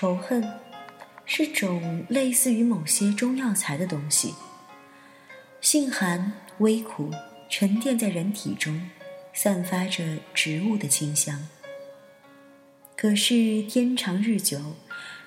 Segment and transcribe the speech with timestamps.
[0.00, 0.48] 仇恨
[1.26, 4.32] 是种类似于某些中药材的东西，
[5.60, 7.10] 性寒微苦，
[7.50, 8.88] 沉淀在人体中，
[9.32, 11.48] 散发着植物的清香。
[12.96, 14.76] 可是天长日久，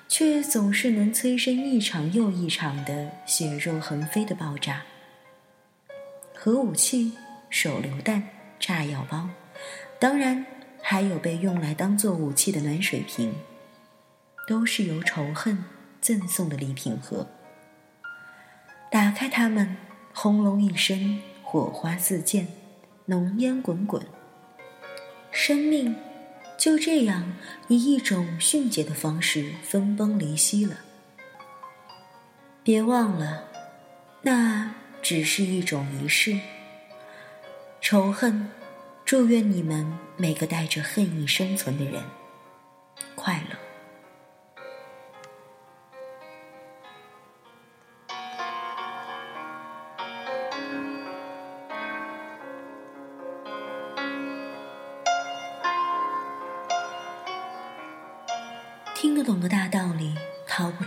[0.08, 4.84] 却总是能催生一场又一场的血肉横飞的爆炸。
[6.34, 7.12] 核武器、
[7.50, 8.26] 手榴弹、
[8.58, 9.28] 炸药包，
[10.00, 10.46] 当然
[10.80, 13.34] 还有被用来当做武器的暖水瓶，
[14.52, 15.64] 都是由仇恨
[15.98, 17.26] 赠送的礼品盒。
[18.90, 19.78] 打开它们，
[20.12, 22.46] 轰隆一声，火花四溅，
[23.06, 24.06] 浓烟滚滚，
[25.30, 25.96] 生命。
[26.58, 27.32] 就这样，
[27.68, 30.76] 以一种迅捷的方式分崩离析了。
[32.62, 33.44] 别忘了，
[34.20, 36.38] 那只是一种仪式。
[37.80, 38.50] 仇恨，
[39.06, 42.02] 祝愿你们每个带着恨意生存的人
[43.14, 43.61] 快乐。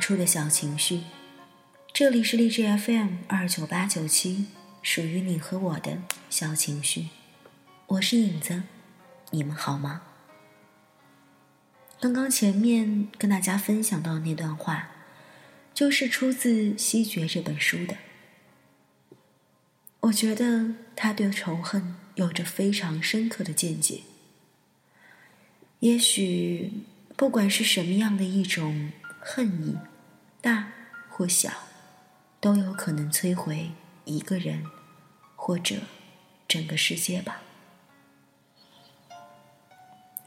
[0.06, 1.02] 出的小情绪。
[1.92, 4.46] 这里是励志 FM 二九八九七，
[4.84, 7.08] 属于你和我的小情绪。
[7.88, 8.62] 我是影子，
[9.32, 10.04] 你们好吗？
[12.00, 14.92] 刚刚前面跟大家分享到那段话，
[15.74, 17.98] 就是出自《西决》这本书的。
[20.02, 24.02] 我觉得他对仇恨有着非常深刻的见解。
[25.80, 26.72] 也许。
[27.18, 29.78] 不管是什么样的一种恨意，
[30.46, 30.68] 大
[31.10, 31.50] 或小，
[32.40, 33.72] 都有可能摧毁
[34.04, 34.64] 一个人，
[35.36, 35.78] 或者
[36.48, 37.42] 整个世界吧。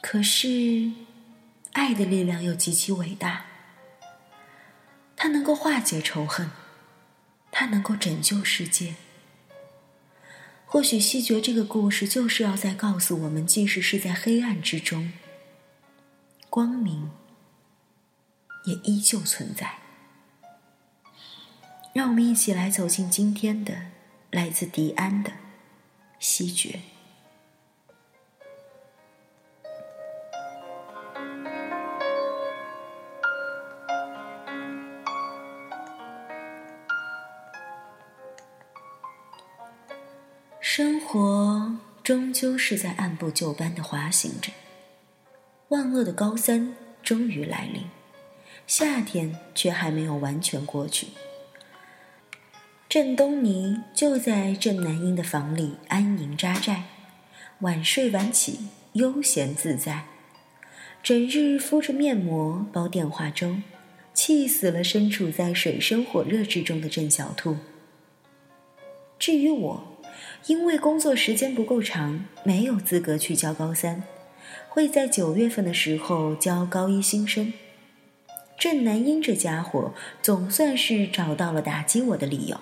[0.01, 0.91] 可是，
[1.71, 3.45] 爱的力量又极其伟大，
[5.15, 6.51] 它能够化解仇恨，
[7.53, 8.97] 它能够拯救世界。
[10.67, 15.13] 或许西决这个故事就是要在告诉我们，即使是在黑暗之中。
[16.51, 17.13] 光明
[18.65, 19.78] 也依旧存在。
[21.99, 23.75] 让我们一起来走进今天的
[24.31, 25.33] 来自迪安的
[26.21, 26.79] 西决。
[40.61, 44.53] 生活终究是在按部就班的滑行着。
[45.71, 47.91] 万恶的高三终于来临，
[48.69, 51.09] 夏天却还没有完全过去。
[52.89, 56.85] 郑东尼就在郑南英的房里安营扎寨，
[57.59, 58.61] 晚睡晚起，
[58.95, 60.05] 悠闲自在，
[61.03, 63.57] 整日敷着面膜煲电话粥，
[64.15, 67.59] 气死了身处在水深火热之中的郑小兔。
[69.19, 69.99] 至于我，
[70.47, 74.03] 因为工作时间不够长，没有资格去教高三。
[74.71, 77.53] 会在九月份的时候教高一新生。
[78.59, 82.59] 郑南英这家伙总算是找到了打击我的理由。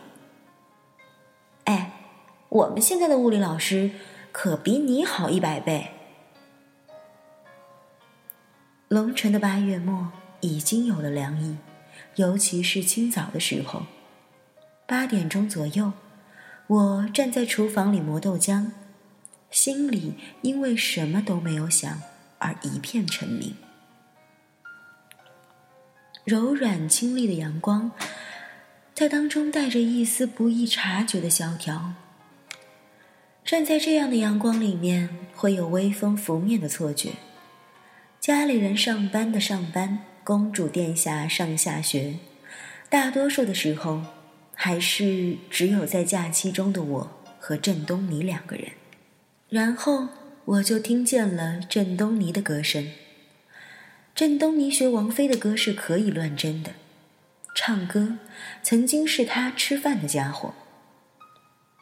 [2.57, 3.91] 我们现在的物理老师
[4.33, 5.91] 可比你好一百倍。
[8.89, 11.59] 龙城的八月末已经有了凉意，
[12.15, 13.83] 尤其是清早的时候，
[14.87, 15.93] 八点钟左右，
[16.67, 18.71] 我站在厨房里磨豆浆。
[19.51, 22.01] 心里因为什么都没有想
[22.39, 23.55] 而一片沉迷。
[26.25, 27.93] 柔软清丽的阳光，
[28.95, 31.93] 在当中带着一丝不易察觉的萧条。
[33.47, 37.13] 站在这样的阳光里面，会有微风拂面的错觉。
[38.19, 42.17] 家里人上班的上班，公主殿下上下学，
[42.91, 44.03] 大多数的时候，
[44.53, 48.73] 还是只有在假期中的我和郑东尼两个人。
[49.49, 50.09] 然后
[50.45, 52.91] 我就听见了郑东尼的歌声。
[54.13, 56.73] 郑东尼学王菲的歌是可以乱真的，
[57.55, 58.19] 唱歌
[58.65, 60.53] 曾经是他吃饭的家伙。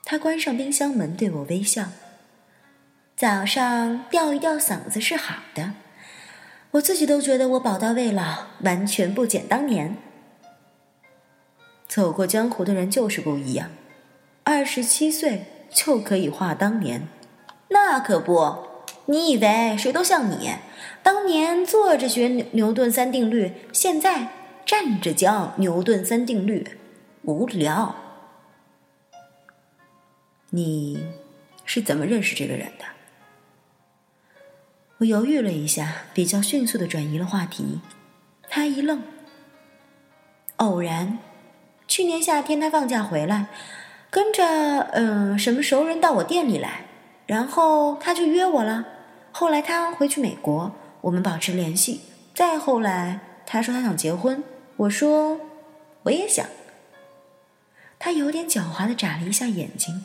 [0.04, 1.86] 他关上冰箱门对我微笑。
[3.16, 5.72] 早上吊一吊嗓子是好的，
[6.72, 9.96] 我自己都觉得我宝刀未老，完全不减当年。
[11.88, 13.70] 走过江湖的人就是不一样，
[14.42, 17.08] 二十七岁就可以话当年。
[17.68, 18.66] 那可不，
[19.06, 20.50] 你以为谁都像你？
[21.02, 24.28] 当年坐着学牛牛顿三定律，现在
[24.66, 26.78] 站着教牛顿三定律，
[27.22, 27.94] 无聊。
[30.54, 31.04] 你
[31.64, 32.84] 是怎么认识这个人的？
[34.98, 37.80] 我犹豫了一下，比较迅速的转移了话题。
[38.48, 39.02] 他一愣。
[40.58, 41.18] 偶然，
[41.88, 43.48] 去年夏天他放假回来，
[44.10, 46.84] 跟着嗯什么熟人到我店里来，
[47.26, 48.86] 然后他就约我了。
[49.32, 52.02] 后来他回去美国，我们保持联系。
[52.32, 54.44] 再后来，他说他想结婚，
[54.76, 55.40] 我说
[56.04, 56.46] 我也想。
[57.98, 60.04] 他有点狡猾的眨了一下眼睛。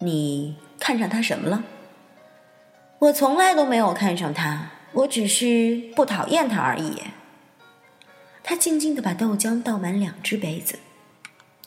[0.00, 1.64] 你看上他什么了？
[3.00, 7.02] 我从来都没有看上他，我只是不讨厌他而已。
[8.44, 10.78] 他静静的把豆浆倒满两只杯子。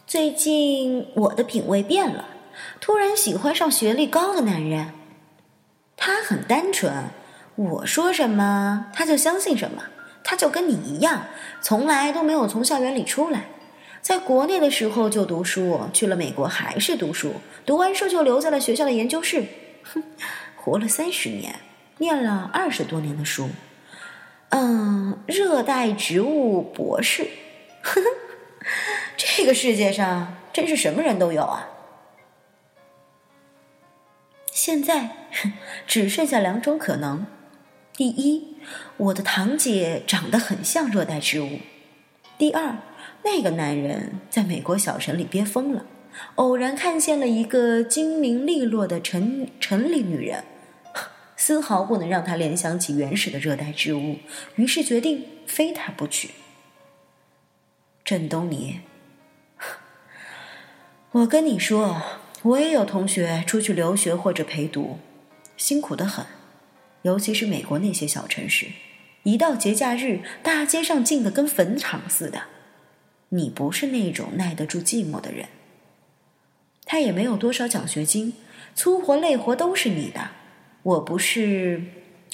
[0.08, 2.26] 最近我的品味变了，
[2.80, 4.94] 突然喜欢上学历高的男人。
[5.98, 7.04] 他很单纯，
[7.56, 9.84] 我说什么他就相信什么，
[10.24, 11.26] 他就跟你一样，
[11.62, 13.44] 从来都没有从校园里出来。
[14.02, 19.46] 在国内的时候就读书，去了美国还是读书，读完书就留在了学校的研究室，
[19.84, 20.04] 哼，
[20.58, 21.60] 活了三十年，
[22.00, 23.50] 念了二十多年的书，
[24.50, 27.28] 嗯，热带植物博士，
[27.84, 28.08] 呵呵，
[29.16, 31.70] 这个世界上真是什么人都有啊。
[34.52, 35.28] 现在
[35.86, 37.28] 只剩下两种可能：
[37.94, 38.58] 第一，
[38.98, 41.60] 我的堂姐长得很像热带植物；
[42.40, 42.78] 第二。
[43.24, 45.86] 那个男人在美国小城里憋疯了，
[46.36, 50.44] 偶然看见了一个精明利落的城城里女人，
[51.36, 54.18] 丝毫不能让他联想起原始的热带植物，
[54.56, 56.32] 于是决定非他不娶。
[58.04, 58.80] 郑东尼，
[61.12, 62.02] 我跟你说，
[62.42, 64.98] 我也有同学出去留学或者陪读，
[65.56, 66.26] 辛苦的很，
[67.04, 68.68] 尤其是美国那些小城市，
[69.24, 72.42] 一到节假日，大街上静得跟坟场似的。
[73.34, 75.48] 你不是那种耐得住寂寞的人。
[76.86, 78.34] 他也没有多少奖学金，
[78.76, 80.32] 粗活累活都是你的。
[80.84, 81.82] 我不是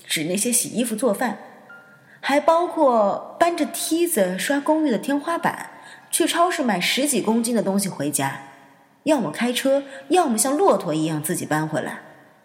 [0.06, 1.38] 指那些洗衣服做饭，
[2.20, 5.70] 还包括搬着梯子刷公寓的天花板，
[6.10, 8.42] 去超市买十几公斤的东西回家，
[9.04, 12.00] 要么开车，要么像骆驼一样自己搬回来。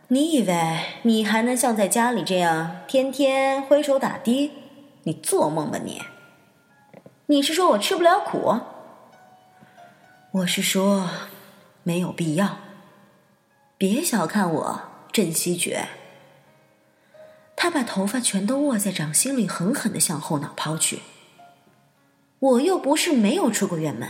[0.09, 4.51] 你以为你还能像在家里这样天天挥手打的？
[5.05, 6.03] 你做梦吧你！
[7.33, 8.61] 你是说我吃不了苦？
[10.33, 11.09] 我是说，
[11.83, 12.59] 没有必要。
[13.79, 15.89] 别小看我，郑希爵。
[17.57, 21.01] 他把头发全都握在掌心里，狠狠的向后脑抛去。
[22.39, 24.07] 我又不是没有出过远门，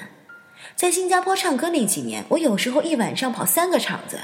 [0.74, 4.18] 在新加坡唱歌那几年，我有时候一晚上跑三个场子，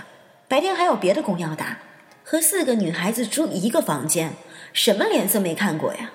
[0.48, 1.78] 白天还有别的工要打，
[2.24, 4.32] 和四个女孩子住一个房间，
[4.72, 6.10] 什么脸色没看过呀？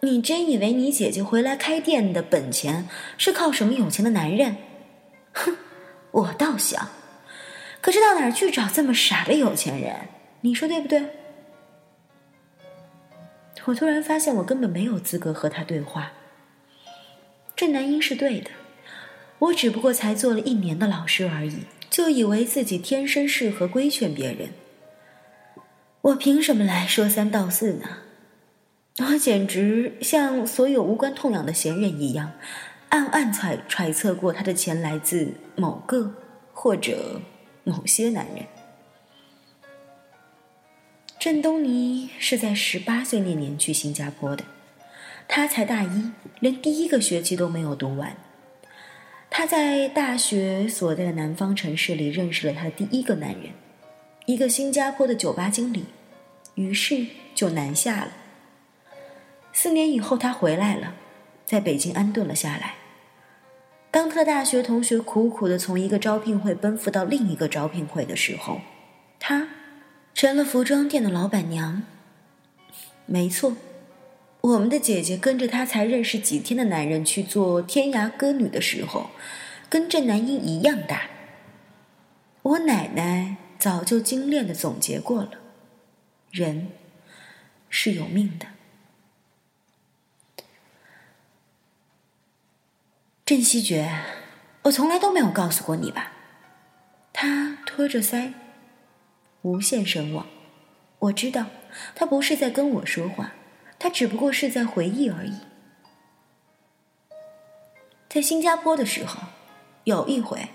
[0.00, 4.56] 你真以为你姐姐回来开店的本钱是靠什么有钱的男人？
[5.32, 5.56] 哼，
[6.12, 6.88] 我倒想，
[7.80, 10.08] 可是到哪儿去找这么傻的有钱人？
[10.42, 11.02] 你说对不对？
[13.64, 16.12] 我突然发现，我根本没有资格和他对话。
[17.54, 18.50] 郑南英是对的，
[19.40, 24.50] 我只不过才做了一年的老师而已，就以为自己天生适合规劝别人。
[26.00, 27.88] 我凭什么来说三道四呢？
[29.00, 32.32] 我简直像所有无关痛痒的闲人一样，
[32.88, 36.12] 暗暗揣揣测过他的钱来自某个
[36.52, 37.20] 或者
[37.62, 38.44] 某些男人。
[41.18, 44.44] 郑东尼是在十八岁那年去新加坡的，
[45.28, 48.16] 他才大一，连第一个学期都没有读完。
[49.30, 53.52] 他在大学所在的南方城市里认识了他的第一个男人，
[54.26, 55.84] 一个新加坡的酒吧经理，
[56.54, 58.12] 于是就南下了。
[59.52, 60.94] 四年以后，他回来了，
[61.44, 62.74] 在北京安顿了下来。
[63.90, 68.60] 当他大学同学苦苦的从一个招聘会奔赴到另一个招聘会的时候，
[69.18, 69.48] 他
[70.14, 71.82] 成了服装店的老板娘。
[73.06, 73.56] 没错，
[74.42, 79.10] 我们的姐姐跟着他才认识几天的男人去做天涯歌女的时候，
[79.70, 81.08] 跟郑南英一样大。
[82.42, 85.30] 我奶奶早就精炼的总结过了，
[86.30, 86.68] 人
[87.70, 88.46] 是有命的。
[93.28, 93.92] 郑希觉，
[94.62, 96.12] 我从来都没有告诉过你吧？
[97.12, 98.32] 他托着腮，
[99.42, 100.26] 无限神往。
[100.98, 101.44] 我知道，
[101.94, 103.34] 他不是在跟我说话，
[103.78, 105.34] 他只不过是在回忆而已。
[108.08, 109.20] 在新加坡的时候，
[109.84, 110.48] 有一回，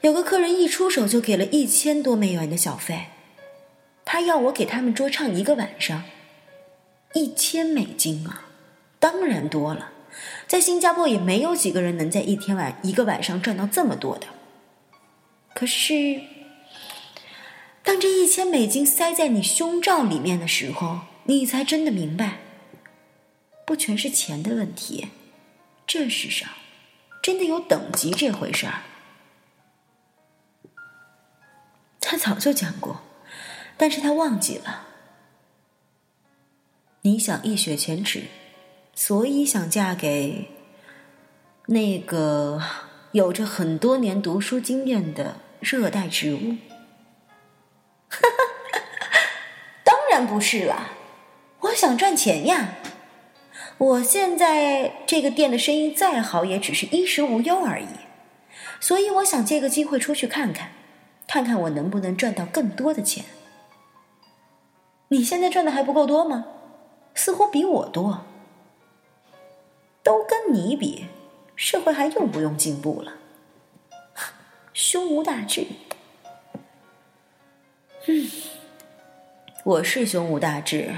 [0.00, 3.08] 有个客人一出手就给了一千多美元的小费，
[4.06, 6.04] 他要我给他们桌唱一个晚上，
[7.12, 8.46] 一千美金啊，
[8.98, 9.92] 当然多了。
[10.50, 14.26] 在新加坡也没有几个人能在一天晚一个晚上赚到这么多的。
[15.54, 16.22] 可是，
[17.84, 22.40] 当这一千美金塞在你胸罩里面的时候，你才真的明白，
[23.64, 25.10] 不全是钱的问题。
[25.86, 26.50] 这世上
[27.22, 28.82] 真的有等级这回事儿。
[32.00, 33.02] 他早就讲过，
[33.76, 34.88] 但是他忘记了。
[37.02, 38.24] 你想一雪前耻，
[39.02, 40.50] 所以想嫁给
[41.68, 42.60] 那个
[43.12, 46.56] 有着很多年读书经验的热带植物？
[49.82, 50.90] 当然不是了，
[51.60, 52.74] 我想赚钱呀。
[53.78, 57.86] 我现在这个店的生意再好，也只是衣食无忧而已，
[58.80, 60.72] 所以我想借个机会出去看看，
[61.26, 63.24] 看看我能不能赚到更多的钱。
[65.08, 66.44] 你现在赚的还不够多吗？
[67.14, 68.26] 似乎比我多。
[70.10, 71.06] 都跟你比，
[71.54, 73.12] 社会还用不用进步了？
[74.72, 75.64] 胸无大志。
[78.08, 78.28] 嗯，
[79.62, 80.96] 我是胸无大志。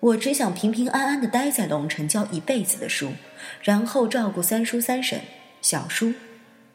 [0.00, 3.12] 我只想平平安安的待在龙城，教一辈子的书，
[3.62, 5.22] 然后照顾三叔三婶、
[5.62, 6.12] 小叔，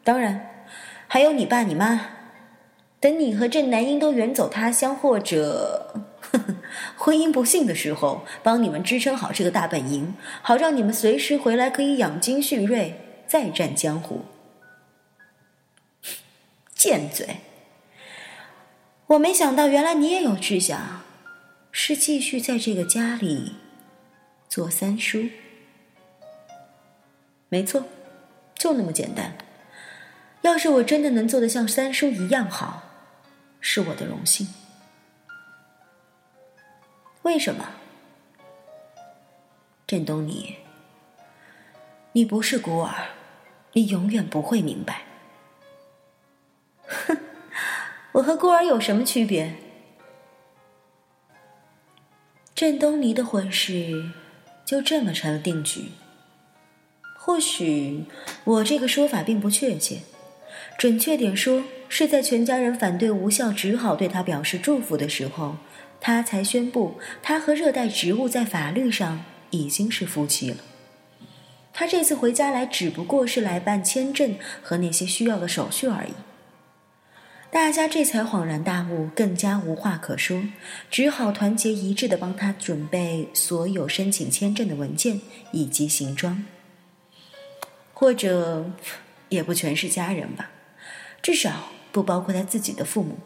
[0.03, 0.65] 当然
[1.07, 2.10] 还有你爸你妈。
[3.00, 5.93] 等你和郑南英都远走他乡，或者
[6.96, 14.25] 婚姻不幸的时候，帮你们支撑好这个大本营，好让你们随时回来可以养精蓄锐，再战江湖。
[16.75, 17.38] 贱嘴！
[19.07, 21.01] 我没想到，原来你也有志向。
[21.79, 23.53] 是继续在这个家里
[24.50, 25.29] 做三叔，
[27.50, 27.84] 没错，
[28.55, 29.38] 就那么简单。
[30.41, 32.81] 要是我真的能做得像三叔一样好，
[33.62, 34.48] 是我的荣幸。
[37.27, 37.72] 为什么？
[39.86, 40.55] 振东尼，
[42.13, 43.10] 你不是孤儿，
[43.74, 45.01] 你永远不会明白。
[46.86, 47.17] 哼，
[48.13, 49.55] 我和孤儿有什么区别？
[52.55, 54.12] 郑东尼的婚事
[54.63, 55.91] 就这么成了定局。
[57.17, 58.05] 或许
[58.46, 60.00] 我这个说法并不确切，
[60.77, 65.57] 准确点说，是在全家人反对无效，只好对他表示祝福的时候，
[65.99, 70.57] 他才宣布他和热带植物在法律上已经是夫妻了。
[71.73, 76.11] 他这次回家来只不过是来办签证和那些需要的手续而已。
[77.49, 80.43] 大家这才恍然大悟，更加无话可说，
[80.91, 86.45] 只好团结一致的帮他准备所有申请签证的文件以及行装。
[87.93, 88.69] 或者，
[89.29, 90.51] 也不全是家人吧，
[91.21, 93.17] 至少不包括他自己的父母。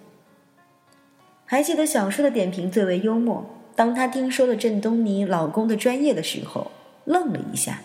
[1.52, 6.72] 还记得小叔的点评最为幽默，当他听说了郑东尼老公的专业的时候，
[7.04, 7.82] 愣了一下，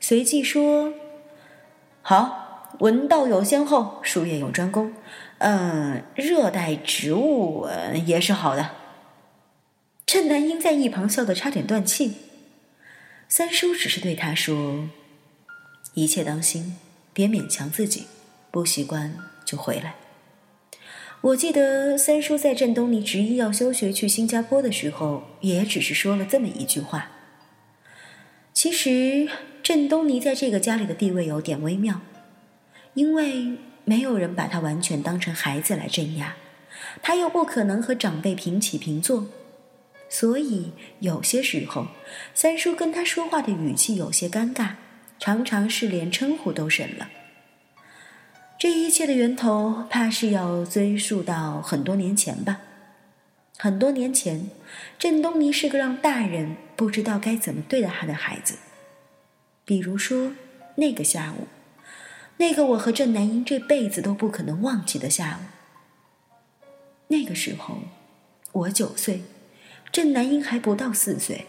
[0.00, 0.94] 随即说
[2.00, 4.94] ：“好，文道有先后，术业有专攻。”
[5.36, 7.68] 嗯，热带植物
[8.06, 8.70] 也是好的。
[10.06, 12.14] 郑南英在一旁笑得差点断气。
[13.28, 14.88] 三叔只是对他说
[15.92, 16.78] ：“一切当心，
[17.12, 18.06] 别勉强自己，
[18.50, 19.96] 不习惯就回来。”
[21.22, 27.10] 我记得三叔在郑东尼执意要休学去新加坡的时候，也只是说了这么一句话。
[28.52, 29.28] 其实
[29.62, 32.00] 郑东尼在这个家里的地位有点微妙，
[32.94, 33.58] 因为。
[33.82, 36.36] 没有人把他完全当成孩子来镇压，
[37.02, 39.26] 他又不可能和长辈平起平坐，
[40.08, 41.88] 所以有些时候，
[42.32, 44.74] 三叔跟他说话的语气有些尴尬，
[45.18, 47.08] 常常是连称呼都省了。
[48.60, 52.60] 这一切的源头，怕是要追溯到很多年前吧。
[53.56, 54.50] 很多年前，
[54.98, 58.56] 郑东尼是个让大人不知道该怎么对待他的孩子，
[59.64, 60.34] 比如说
[60.74, 61.46] 那个下午。
[62.36, 66.68] 那个我和郑南英这辈子都不可能忘记的下午。
[67.08, 67.78] 那个时候，
[68.52, 69.22] 我九岁，
[69.90, 71.46] 郑南英还不到四岁。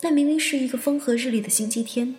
[0.00, 2.16] 那明明是一个风和日丽的星期天，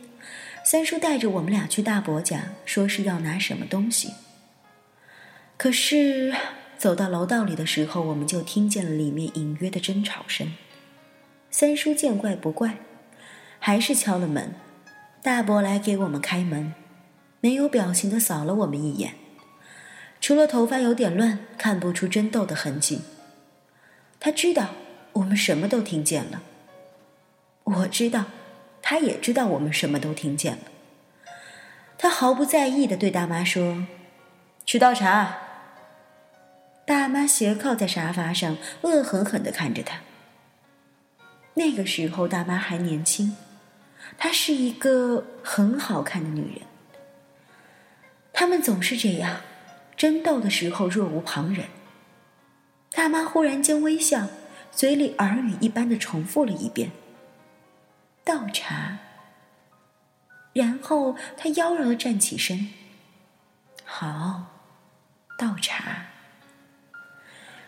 [0.64, 4.14] 三叔带着我们俩去大伯家，说是要拿什么东西。
[5.58, 6.34] 可是
[6.78, 10.54] 走到楼道里的时候，我们就听见了里面隐约的争吵声。
[11.50, 12.78] 三叔见怪不怪，
[13.60, 14.56] 还是敲了门。
[15.22, 16.74] 大伯来给我们开门。
[17.44, 19.16] 没有表情的扫了我们一眼，
[20.20, 23.02] 除了头发有点乱，看不出争斗的痕迹。
[24.20, 24.76] 他知道
[25.14, 26.44] 我们什么都听见了，
[27.64, 28.26] 我知道，
[28.82, 30.64] 他也知道我们什么都听见了。
[31.98, 33.86] 他毫不在意的对大妈说
[34.66, 35.38] ：“去倒茶。”
[36.84, 40.02] 大妈斜靠在沙发上，恶狠狠的看着他。
[41.54, 43.36] 那个时候，大妈还年轻，
[44.18, 46.62] 她是一个很好看的女人。
[48.34, 49.42] 他们总是这样，
[49.96, 51.68] 争斗的时候若无旁人。
[52.92, 54.28] 大妈忽然间微笑，
[54.72, 56.92] 嘴里耳语一般的重复了一遍
[58.24, 59.00] ：“倒茶。
[60.54, 62.70] 然后他妖娆的站起身。
[63.86, 64.44] 好，
[65.38, 66.08] 倒茶。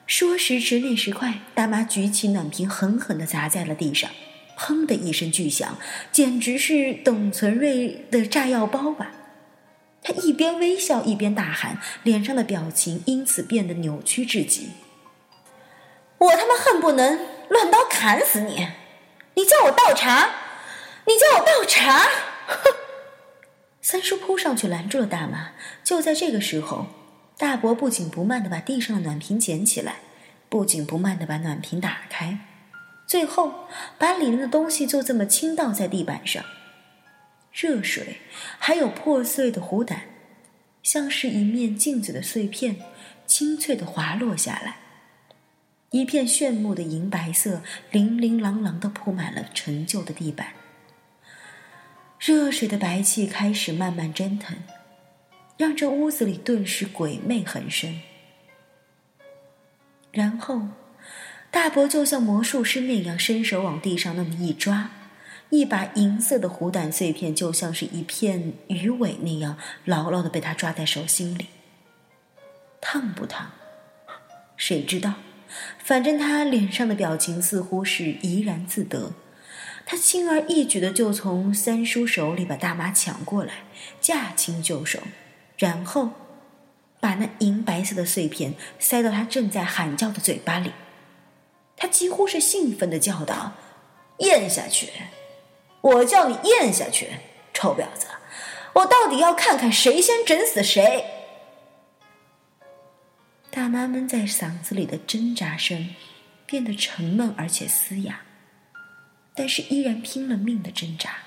[0.06, 4.10] 说时迟，那时快，大妈举起暖瓶，狠狠的砸在了地上，
[4.58, 5.78] 砰的一声巨响，
[6.12, 9.12] 简直是董存瑞的炸药包吧！
[10.02, 14.72] 他一边微笑一边大喊，脸上的表情因此变得扭曲至极。
[16.18, 17.18] 我他妈恨不能
[17.50, 18.68] 乱刀砍死你！
[19.36, 20.30] 你叫我倒茶，
[21.06, 22.00] 你叫我倒茶！
[22.48, 22.72] 哼！
[23.82, 25.52] 三叔扑上去拦住了大妈。
[25.84, 26.88] 就在这个时候，
[27.38, 29.98] 大伯不紧不慢的把地上的暖瓶捡起来，
[30.50, 32.40] 不紧不慢的把暖瓶打开，
[33.06, 33.68] 最后
[33.98, 36.44] 把里面的东西就这么倾倒在地板上。
[37.52, 38.18] 热水，
[38.58, 40.04] 还有破碎的壶胆，
[40.82, 42.78] 像是一面镜子的碎片，
[43.28, 44.78] 清脆的滑落下来。
[45.92, 50.48] 一片炫目的银白色，零零琅琅的铺满了陈旧的地板。
[52.26, 54.56] 热水的白气开始慢慢蒸腾，
[55.58, 58.00] 让这屋子里顿时鬼魅横生。
[60.14, 60.62] 然后，
[61.52, 64.92] 大伯就像魔术师那样，伸手往地上那么一抓，
[65.50, 71.48] 一把银色的虎胆碎片，就像是一片鱼尾那样，牢牢的被他抓在手心里。
[72.80, 73.52] 烫不烫？
[74.56, 75.16] 谁知道？
[75.78, 79.12] 反正他脸上的表情似乎是怡然自得，
[79.86, 83.64] 他轻而易举的就从三叔手里把大妈抢过来，
[84.00, 85.00] 驾轻就熟，
[85.58, 86.12] 然后
[87.00, 90.72] 把那银白色的碎片塞到他正在喊叫的嘴巴里。
[91.76, 93.54] 他几乎是兴奋的叫道
[94.20, 94.90] ：“咽下去！
[95.82, 97.10] 我叫你咽下去，
[97.54, 98.08] 臭婊子！
[98.74, 101.04] 我到底要看看谁先整死谁！”
[103.52, 105.94] 大妈闷在嗓子里的挣扎声
[106.46, 108.22] 变得沉闷而且嘶哑，
[109.36, 111.18] 但是依然拼了命的挣扎。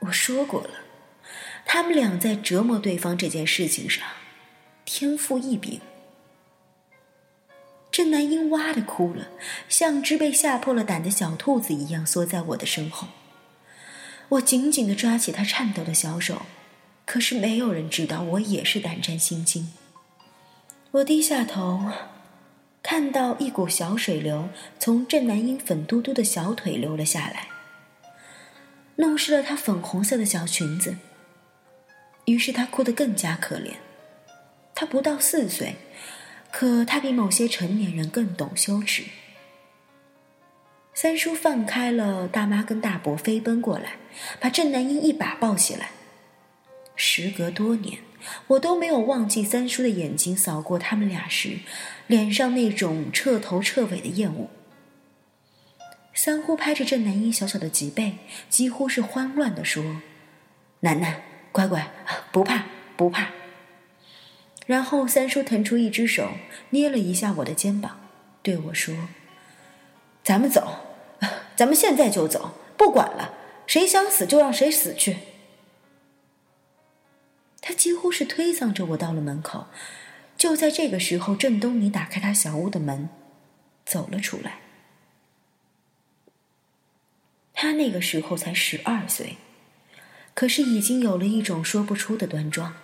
[0.00, 0.70] 我说过了，
[1.64, 4.04] 他们俩在折磨对方这件事情上
[4.84, 5.80] 天赋异禀。
[7.90, 9.28] 郑南英哇的哭了，
[9.68, 13.08] 像只被吓破了胆的小兔子一样缩在我的身后。
[14.30, 16.42] 我紧紧的抓起他颤抖的小手，
[17.04, 19.72] 可是没有人知道我也是胆战心惊。
[20.92, 21.92] 我低下头，
[22.82, 27.46] 看到一股小水流从郑南英粉嘟嘟的小腿流了下来，
[28.96, 30.96] 弄湿了她粉红色的小裙子。
[32.24, 33.74] 于是她哭得更加可怜。
[34.74, 35.76] 她不到四岁，
[36.50, 39.04] 可她比某些成年人更懂羞耻。
[40.92, 43.94] 三叔放开了大妈跟大伯，飞奔过来，
[44.40, 45.90] 把郑南英一把抱起来。
[46.96, 47.98] 时隔多年。
[48.48, 51.58] 我都没有忘记三叔的眼睛扫过他们俩时，
[52.06, 54.48] 脸上那种彻头彻尾的厌恶。
[56.14, 60.02] 三姑拍着郑南英小小的脊背，几乎是慌乱地说
[60.80, 61.90] ：“楠楠，乖乖，
[62.30, 63.28] 不怕，不怕。”
[64.66, 66.32] 然后三叔腾出一只手，
[66.70, 67.98] 捏了一下我的肩膀，
[68.42, 68.94] 对我说
[70.22, 70.76] ：“咱们走，
[71.56, 73.34] 咱们现在就走，不管了，
[73.66, 75.16] 谁想死就让谁死去。”
[77.72, 79.68] 他几乎是推搡着我到了门口，
[80.36, 83.08] 就在这个时候，郑东尼打开他小屋的门，
[83.86, 84.60] 走了出来。
[87.54, 89.38] 他那个时候才十二岁，
[90.34, 92.74] 可是已经有了一种说不出的端庄。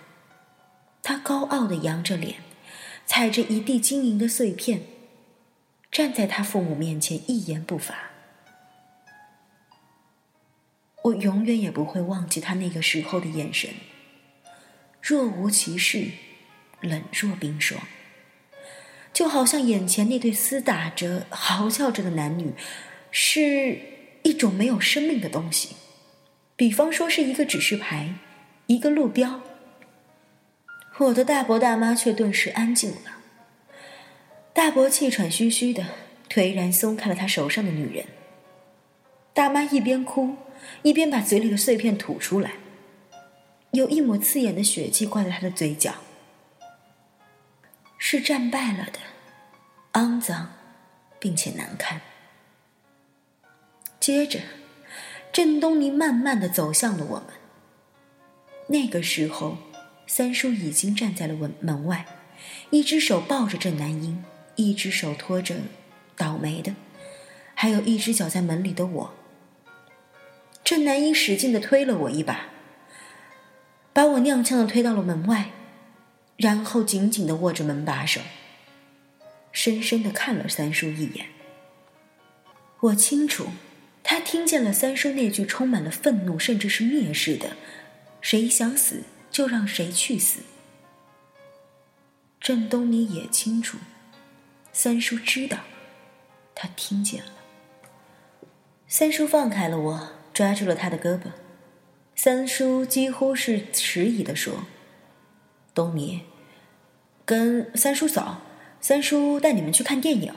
[1.03, 2.37] 他高傲的扬着脸，
[3.05, 4.81] 踩着一地晶莹的碎片，
[5.91, 8.09] 站在他父母面前一言不发。
[11.03, 13.69] 我永远也不会忘记他那个时候的眼神。
[15.01, 16.09] 若无其事，
[16.81, 17.81] 冷若冰霜，
[19.13, 22.53] 就好像眼前那对厮打着、嚎叫着的男女，
[23.11, 23.79] 是
[24.23, 25.75] 一种没有生命的东西。
[26.55, 28.13] 比方说，是一个指示牌，
[28.67, 29.41] 一个路标。
[30.97, 33.17] 我的大伯大妈却顿时安静了。
[34.51, 35.85] 大伯气喘吁吁的，
[36.29, 38.05] 颓然松开了他手上的女人。
[39.33, 40.35] 大妈一边哭，
[40.81, 42.51] 一边把嘴里的碎片吐出来。
[43.71, 45.93] 有一抹刺眼的血迹挂在他的嘴角，
[47.99, 48.99] 是战败了的，
[49.93, 50.51] 肮脏，
[51.19, 52.01] 并且难看。
[53.99, 54.39] 接着，
[55.31, 57.27] 郑东尼慢慢的走向了我们。
[58.67, 59.57] 那个时候，
[60.07, 62.07] 三叔已经站在了门门外，
[62.71, 64.23] 一只手抱着郑南英，
[64.55, 65.57] 一只手托着
[66.15, 66.73] 倒霉的，
[67.53, 69.13] 还有一只脚在门里的我。
[70.63, 72.47] 郑南英使劲的推了我一把。
[73.99, 75.51] 把我踉跄的推到了门外，
[76.37, 78.21] 然后紧紧的握着门把手，
[79.51, 81.25] 深深的看了三叔一眼。
[82.79, 83.47] 我清楚，
[84.01, 87.57] 他听见了三叔那句充满了愤怒甚至是蔑视的
[88.23, 90.43] ：“谁想死就让谁去死。”
[92.39, 93.79] 郑东尼也清楚，
[94.71, 95.57] 三叔知道，
[96.55, 97.31] 他听见了。
[98.87, 101.31] 三叔放开了我，抓住了他的胳膊。
[102.21, 104.65] 三叔几乎是迟疑的说
[105.73, 106.23] ：“东尼，
[107.23, 108.41] 跟三叔走，
[108.81, 110.33] 三叔带你们去看电影。”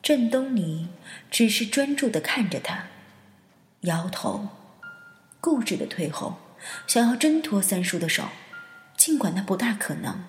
[0.00, 0.88] 郑东尼
[1.32, 2.86] 只是专注的看着他，
[3.80, 4.50] 摇头，
[5.40, 6.36] 固执的退后，
[6.86, 8.28] 想要挣脱三叔的手，
[8.96, 10.22] 尽管那不大可能。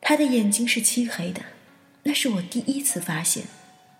[0.00, 1.42] 他的眼睛是漆黑的，
[2.04, 3.46] 那是我第一次发现，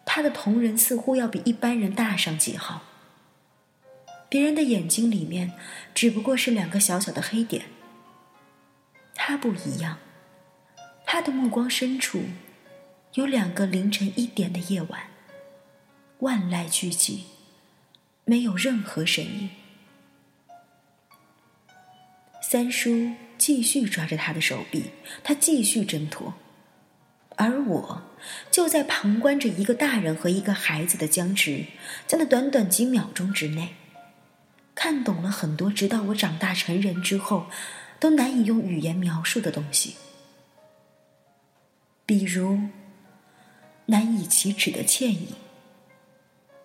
[0.04, 2.82] 他的瞳仁似乎要比一般人大上几号。
[4.34, 5.52] 别人的眼睛里面
[5.94, 7.66] 只不过是两个小小的黑点，
[9.14, 9.98] 他不一样，
[11.06, 12.24] 他的目光深处。
[13.12, 15.02] 有两个凌晨一点的夜晚，
[16.18, 17.20] 万籁俱寂，
[18.24, 19.50] 没有任何声音。
[22.42, 24.86] 三叔继续抓着他的手臂，
[25.22, 26.34] 他继续挣脱，
[27.36, 28.02] 而我
[28.50, 31.66] 就在旁观着一个大人和一个孩子的僵持，
[32.08, 33.76] 在那短短几秒钟之内，
[34.74, 37.46] 看懂了很多，直到我长大成人之后，
[37.98, 39.96] 都难以用语言描述的东西，
[42.04, 42.60] 比如。
[43.86, 45.34] 难以启齿的歉意，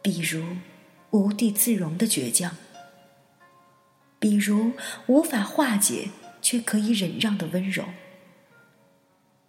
[0.02, 0.56] 比如
[1.12, 2.56] 无地自容的倔强，
[4.18, 4.72] 比如
[5.08, 7.84] 无法化解却可以忍让的温柔，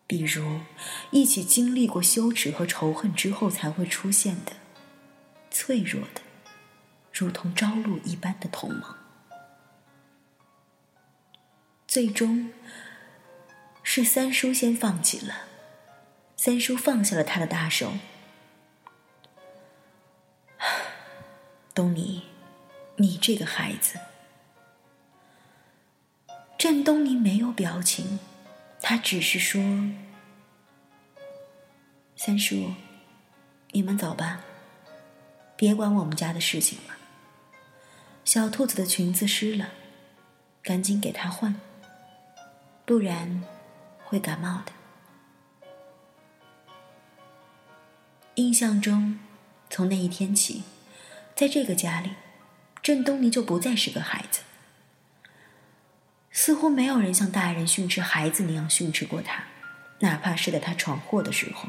[0.09, 0.63] 比如
[1.13, 4.55] 一起经历过羞耻和仇恨之后才会出现的
[5.49, 6.21] 脆弱的，
[7.21, 8.97] 如同朝露一般的同盟。
[11.87, 12.51] 最终
[13.83, 15.43] 是三叔先放弃了。
[16.35, 17.93] 三叔放下了他的大手，
[21.75, 22.25] 东尼，
[22.97, 24.01] 你这个孩子。
[26.57, 28.19] 郑东尼没有表情，
[28.81, 29.61] 他只是说
[32.17, 32.73] ：“三叔，
[33.73, 34.41] 你们走吧，
[35.55, 36.97] 别管我们家的事情了。
[38.25, 39.71] 小兔子的裙子湿了，
[40.63, 41.61] 赶紧给它换，
[42.85, 43.43] 不然
[44.05, 44.73] 会感冒的。”
[48.37, 49.19] 印象中，
[49.69, 50.63] 从那一天起，
[51.35, 52.13] 在这个家里，
[52.81, 54.43] 郑东尼就不再是个孩子。
[56.31, 59.45] 似乎没有人像大人训斥孩子那样训斥过他，
[59.99, 61.69] 哪怕是在他闯祸的时候。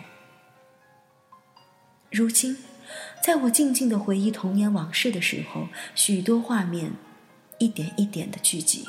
[2.12, 2.64] 如今，
[3.24, 6.94] 在我静静的回忆童年往事的时候，许多画面
[7.60, 8.86] 一点一点的聚集，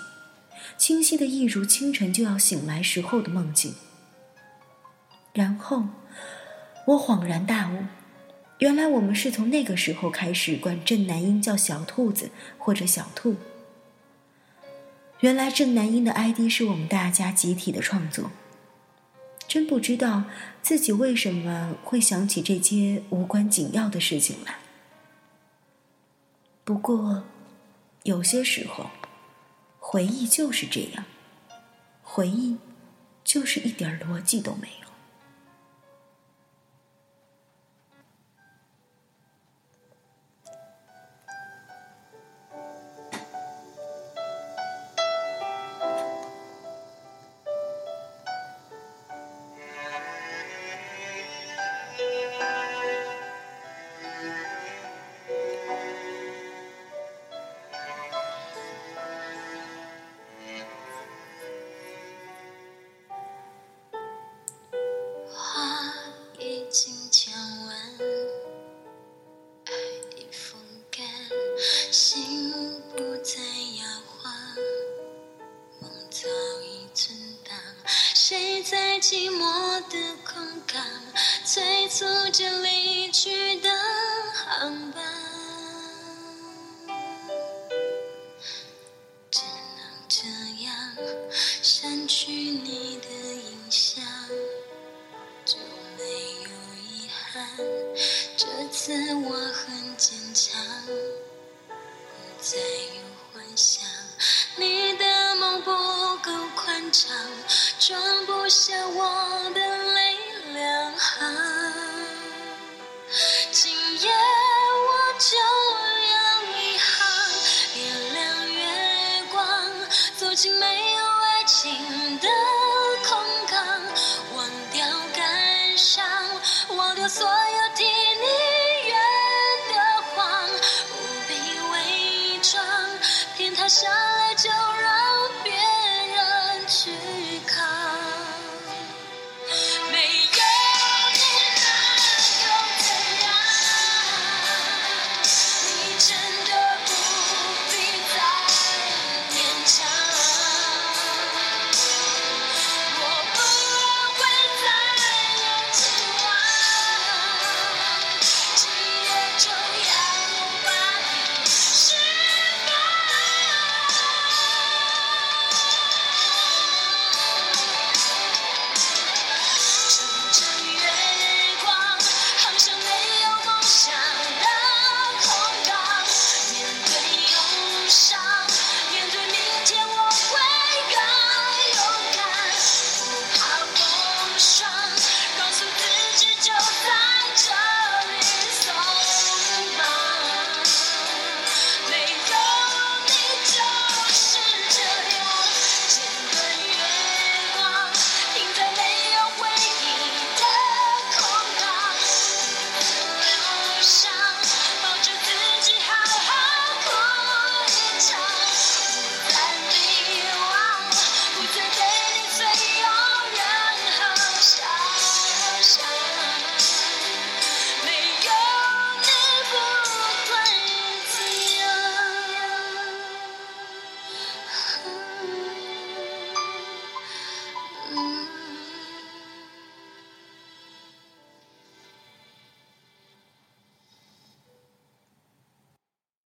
[0.76, 3.74] 清晰的一如清晨就要醒来时候的梦境。
[5.32, 5.84] 然后。
[6.84, 7.84] 我恍然大悟，
[8.58, 13.36] 原来我们是从那个时候开始管郑南英叫小兔子或者小兔。
[15.20, 18.32] 原来郑南英的 ID 是我们大家集体的创作。
[19.46, 20.24] 真不知道
[20.62, 24.56] 自己为什么会想起这些无关紧要的事情来。
[26.64, 27.24] 不过，
[28.04, 28.90] 有些时候，
[29.78, 31.04] 回忆就是这样，
[32.02, 32.56] 回忆
[33.24, 34.91] 就是一点逻辑都没有。